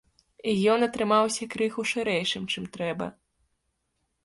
Ён 0.75 0.79
атрымаўся 0.87 1.43
крыху 1.53 1.85
шырэйшым, 1.91 2.43
чым 2.55 2.63
трэба. 2.79 3.13